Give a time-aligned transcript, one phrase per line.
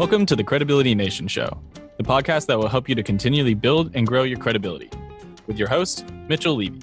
[0.00, 1.60] Welcome to the Credibility Nation Show,
[1.98, 4.88] the podcast that will help you to continually build and grow your credibility.
[5.46, 6.80] With your host, Mitchell Levy.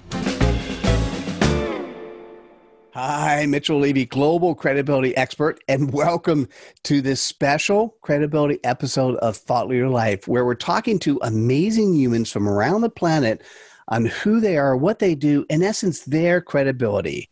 [2.94, 6.48] Hi, Mitchell Levy, global credibility expert, and welcome
[6.84, 12.32] to this special credibility episode of Thought Leader Life, where we're talking to amazing humans
[12.32, 13.42] from around the planet
[13.88, 17.32] on who they are, what they do, in essence, their credibility.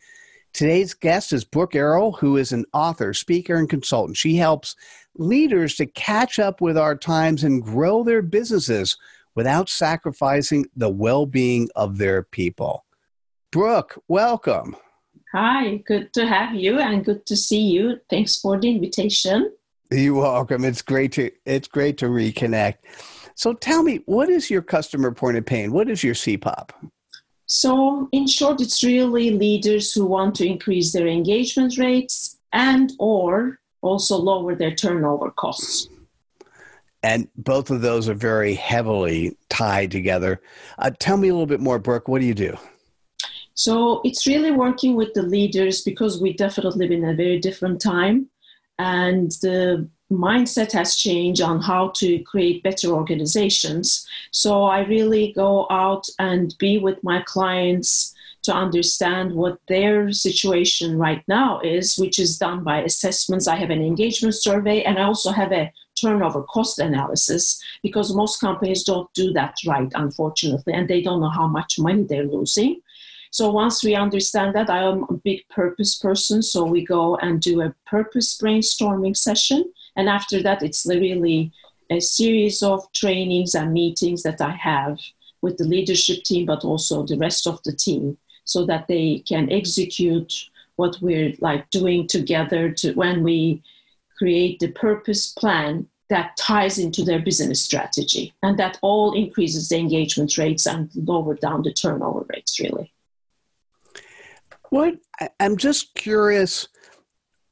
[0.51, 4.17] Today's guest is Brooke Erol, who is an author, speaker, and consultant.
[4.17, 4.75] She helps
[5.17, 8.97] leaders to catch up with our times and grow their businesses
[9.35, 12.85] without sacrificing the well being of their people.
[13.51, 14.75] Brooke, welcome.
[15.33, 17.99] Hi, good to have you and good to see you.
[18.09, 19.51] Thanks for the invitation.
[19.91, 20.63] You're welcome.
[20.65, 22.77] It's great to it's great to reconnect.
[23.35, 25.71] So tell me, what is your customer point of pain?
[25.73, 26.69] What is your CPOP?
[27.47, 33.59] So in short, it's really leaders who want to increase their engagement rates and or
[33.85, 35.87] also lower their turnover costs.
[37.03, 40.41] And both of those are very heavily tied together.
[40.79, 42.07] Uh, tell me a little bit more, Brooke.
[42.07, 42.57] What do you do?
[43.53, 47.79] So it's really working with the leaders because we definitely live in a very different
[47.79, 48.27] time.
[48.79, 54.07] And the mindset has changed on how to create better organizations.
[54.31, 58.14] So I really go out and be with my clients
[58.45, 63.47] to understand what their situation right now is, which is done by assessments.
[63.47, 68.39] I have an engagement survey and I also have a turnover cost analysis because most
[68.39, 72.81] companies don't do that right, unfortunately, and they don't know how much money they're losing.
[73.31, 76.41] So once we understand that, I am a big purpose person.
[76.41, 79.73] So we go and do a purpose brainstorming session.
[79.97, 81.51] And after that, it's really
[81.89, 84.99] a series of trainings and meetings that I have
[85.41, 89.51] with the leadership team, but also the rest of the team so that they can
[89.51, 93.61] execute what we're like doing together to when we
[94.17, 98.33] create the purpose plan that ties into their business strategy.
[98.43, 102.91] And that all increases the engagement rates and lower down the turnover rates really.
[104.69, 104.95] What
[105.39, 106.67] i'm just curious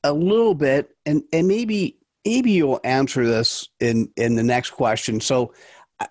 [0.03, 5.19] a little bit and and maybe maybe you'll answer this in in the next question.
[5.19, 5.53] So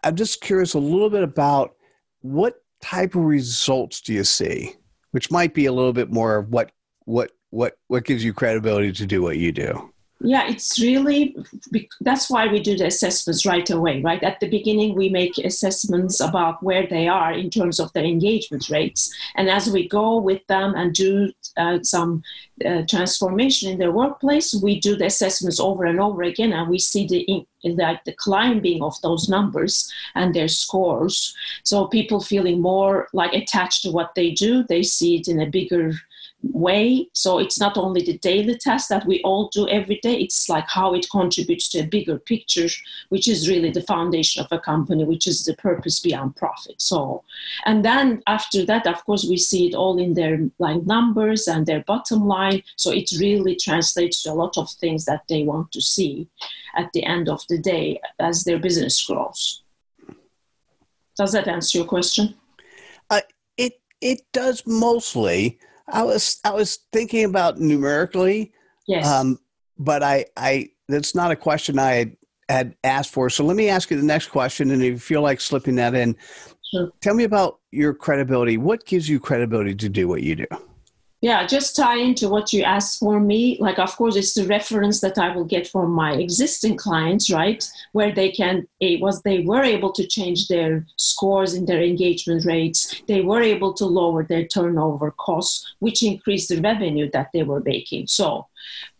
[0.04, 1.76] i'm just curious a little bit about
[2.22, 4.74] what type of results do you see?
[5.12, 6.72] Which might be a little bit more of what
[7.04, 9.91] what what what gives you credibility to do what you do
[10.24, 11.36] yeah it's really
[12.00, 14.22] that's why we do the assessments right away right?
[14.22, 18.68] At the beginning we make assessments about where they are in terms of their engagement
[18.68, 19.12] rates.
[19.36, 22.22] And as we go with them and do uh, some
[22.64, 26.78] uh, transformation in their workplace we do the assessments over and over again and we
[26.78, 27.46] see the
[27.76, 31.34] like the climbing of those numbers and their scores.
[31.62, 35.46] So people feeling more like attached to what they do they see it in a
[35.46, 35.92] bigger
[36.42, 37.08] way.
[37.12, 40.68] So it's not only the daily task that we all do every day, it's like
[40.68, 42.68] how it contributes to a bigger picture,
[43.10, 46.80] which is really the foundation of a company, which is the purpose beyond profit.
[46.80, 47.22] So,
[47.64, 51.66] and then after that, of course, we see it all in their like numbers and
[51.66, 52.62] their bottom line.
[52.76, 56.28] So it really translates to a lot of things that they want to see
[56.76, 59.62] at the end of the day as their business grows.
[61.16, 62.34] Does that answer your question?
[63.10, 63.20] Uh,
[63.56, 65.58] it it does mostly.
[65.88, 68.52] I was I was thinking about numerically.
[68.86, 69.06] Yes.
[69.06, 69.38] Um,
[69.78, 72.16] but I I that's not a question I had,
[72.48, 73.30] had asked for.
[73.30, 75.94] So let me ask you the next question, and if you feel like slipping that
[75.94, 76.16] in,
[76.72, 76.92] sure.
[77.00, 78.58] tell me about your credibility.
[78.58, 80.46] What gives you credibility to do what you do?
[81.22, 83.56] Yeah just tie into what you asked for me.
[83.60, 87.66] Like of course it's the reference that i will get from my existing clients right?
[87.92, 92.44] Where they can it was they were able to change their scores in their engagement
[92.44, 93.02] rates.
[93.08, 97.60] They were able to lower their turnover costs which increased the revenue that they were
[97.60, 98.08] making.
[98.08, 98.48] So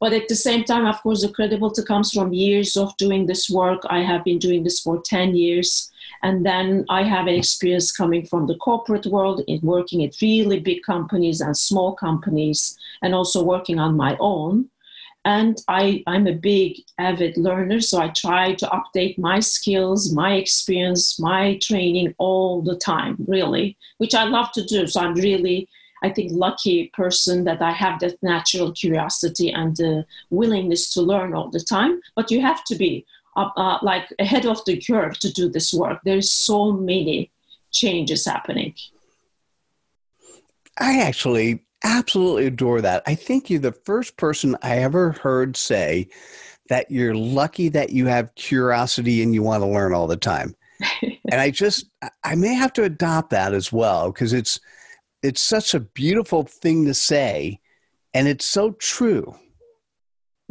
[0.00, 3.50] but at the same time of course the credibility comes from years of doing this
[3.50, 3.82] work.
[3.90, 5.91] I have been doing this for 10 years
[6.22, 10.60] and then I have an experience coming from the corporate world in working at really
[10.60, 14.68] big companies and small companies, and also working on my own.
[15.24, 20.34] And I, I'm a big avid learner, so I try to update my skills, my
[20.34, 24.86] experience, my training all the time, really, which I love to do.
[24.86, 25.68] So I'm really
[26.02, 31.32] I think, lucky person that I have that natural curiosity and the willingness to learn
[31.32, 32.00] all the time.
[32.16, 33.06] But you have to be
[33.36, 36.00] uh, like ahead of the curve to do this work.
[36.04, 37.30] There's so many
[37.70, 38.74] changes happening.
[40.78, 43.02] I actually absolutely adore that.
[43.06, 46.08] I think you're the first person I ever heard say
[46.68, 50.54] that you're lucky that you have curiosity and you want to learn all the time.
[51.02, 51.86] and I just
[52.24, 54.58] I may have to adopt that as well because it's
[55.22, 57.60] it's such a beautiful thing to say
[58.14, 59.34] and it's so true.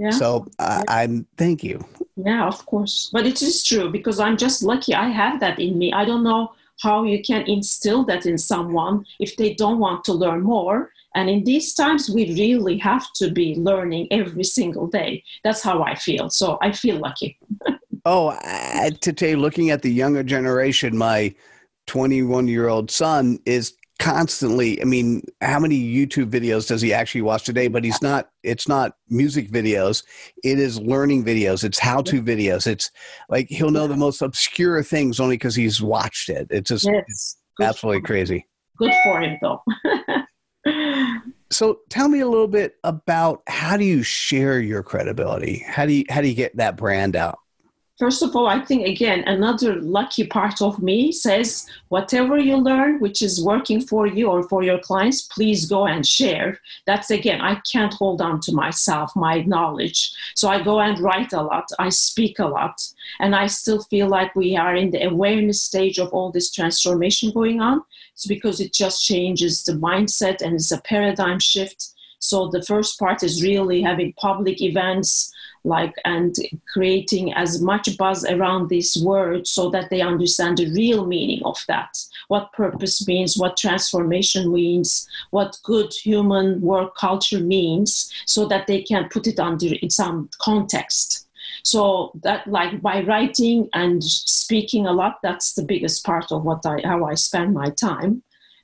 [0.02, 0.10] Yeah.
[0.10, 1.86] So uh, I'm thank you.
[2.16, 3.12] Yeah, of course.
[3.14, 5.94] But it is true because I'm just lucky I have that in me.
[5.94, 10.14] I don't know how you can instill that in someone if they don't want to
[10.14, 10.90] learn more.
[11.14, 15.24] And in these times, we really have to be learning every single day.
[15.44, 16.32] That's how I feel.
[16.32, 17.38] So I feel lucky.
[18.06, 21.36] oh, uh, today, looking at the younger generation, my
[21.86, 27.22] 21 year old son is constantly i mean how many youtube videos does he actually
[27.22, 27.68] watch today?
[27.68, 30.04] But he's not it's not music videos.
[30.44, 31.64] It is learning videos.
[31.64, 32.68] It's how to videos.
[32.68, 32.92] It's
[33.30, 36.48] like he'll know the most obscure things only because he's watched it.
[36.50, 37.04] It's just yes.
[37.08, 38.48] it's absolutely crazy.
[38.78, 39.64] Good for him though.
[41.52, 45.66] So tell me a little bit about how do you share your credibility?
[45.68, 47.40] How do you how do you get that brand out
[48.02, 53.00] First of all, I think again, another lucky part of me says whatever you learn,
[53.00, 56.60] which is working for you or for your clients, please go and share.
[56.88, 60.12] That's again, I can't hold on to myself, my knowledge.
[60.34, 62.82] So I go and write a lot, I speak a lot,
[63.20, 67.32] and I still feel like we are in the awareness stage of all this transformation
[67.32, 67.84] going on.
[68.14, 71.92] It's because it just changes the mindset and it's a paradigm shift.
[72.22, 75.34] So the first part is really having public events
[75.64, 76.36] like and
[76.72, 81.58] creating as much buzz around this word so that they understand the real meaning of
[81.68, 81.98] that.
[82.28, 88.82] What purpose means what transformation means what good human work culture means so that they
[88.84, 91.28] can put it under in some context.
[91.64, 96.66] So that like by writing and speaking a lot that's the biggest part of what
[96.66, 98.24] i how i spend my time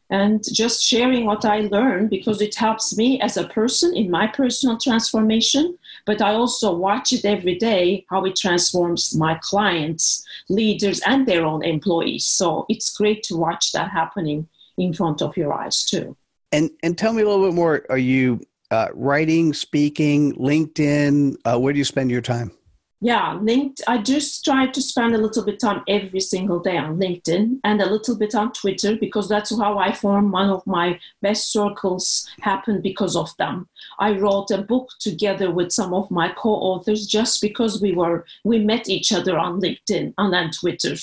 [0.09, 4.27] and just sharing what I learned because it helps me as a person in my
[4.27, 5.77] personal transformation.
[6.05, 11.45] But I also watch it every day how it transforms my clients, leaders, and their
[11.45, 12.25] own employees.
[12.25, 16.15] So it's great to watch that happening in front of your eyes too.
[16.51, 17.85] And and tell me a little bit more.
[17.89, 18.39] Are you
[18.71, 21.35] uh, writing, speaking, LinkedIn?
[21.43, 22.51] Uh, where do you spend your time?
[22.99, 23.83] Yeah, linked.
[23.87, 27.79] I just try to spend a little bit time every single day on LinkedIn and
[27.79, 32.27] a little bit on Twitter because that's how I form one of my best circles
[32.41, 33.69] happen because of them.
[33.99, 38.57] I wrote a book together with some of my co-authors just because we were we
[38.57, 40.95] met each other on LinkedIn and on Twitter.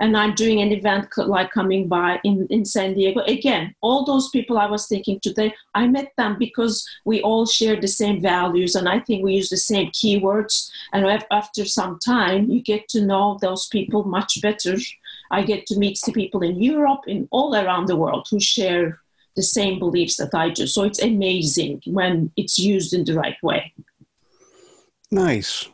[0.00, 3.20] And I'm doing an event like coming by in, in San Diego.
[3.20, 7.80] Again, all those people I was thinking today, I met them because we all share
[7.80, 11.94] the same values and I think we use the same keywords and I've after some
[12.04, 14.76] time, you get to know those people much better.
[15.30, 18.84] I get to meet the people in Europe, and all around the world who share
[19.36, 20.66] the same beliefs that I do.
[20.66, 23.72] So it's amazing when it's used in the right way.
[25.10, 25.68] Nice.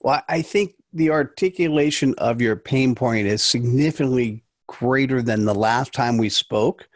[0.00, 5.92] Well, I think the articulation of your pain point is significantly greater than the last
[5.92, 6.88] time we spoke.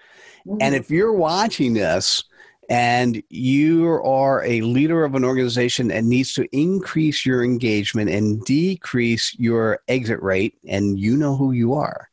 [0.46, 0.58] Mm-hmm.
[0.62, 2.25] And if you're watching this,
[2.70, 8.44] and you are a leader of an organization that needs to increase your engagement and
[8.44, 12.08] decrease your exit rate, and you know who you are,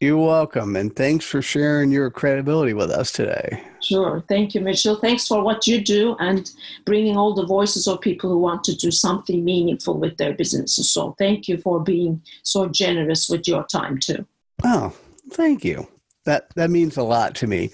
[0.00, 0.76] You're welcome.
[0.76, 3.64] And thanks for sharing your credibility with us today.
[3.80, 4.22] Sure.
[4.28, 4.96] Thank you, Mitchell.
[4.96, 6.48] Thanks for what you do and
[6.84, 10.88] bringing all the voices of people who want to do something meaningful with their businesses.
[10.88, 14.24] So thank you for being so generous with your time, too.
[14.62, 14.94] Oh,
[15.32, 15.88] thank you.
[16.26, 17.70] That, that means a lot to me.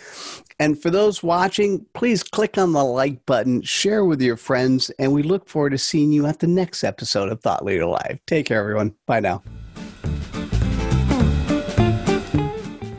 [0.59, 5.13] And for those watching, please click on the like button, share with your friends, and
[5.13, 8.19] we look forward to seeing you at the next episode of Thought Leader Live.
[8.27, 8.95] Take care, everyone.
[9.07, 9.43] Bye now.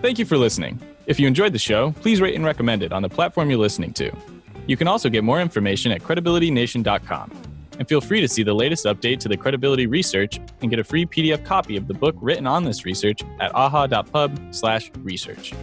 [0.05, 0.79] Thank you for listening.
[1.07, 3.91] If you enjoyed the show, please rate and recommend it on the platform you're listening
[3.93, 4.11] to.
[4.67, 7.31] You can also get more information at credibilitynation.com.
[7.79, 10.83] And feel free to see the latest update to the credibility research and get a
[10.83, 15.53] free PDF copy of the book written on this research at aha.pub/research.